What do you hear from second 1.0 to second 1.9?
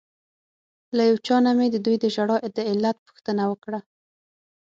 یو چا نه مې